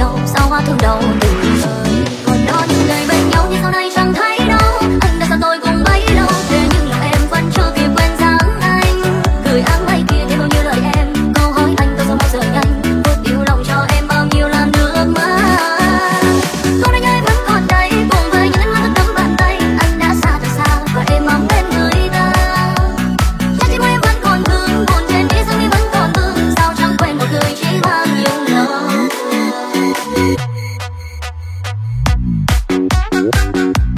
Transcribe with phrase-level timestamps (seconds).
[0.00, 0.49] 有，三。